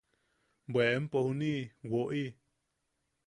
–¡Bwe 0.71 0.83
empo 0.97 1.17
juniʼi 1.25 1.59
woʼi! 1.91 2.23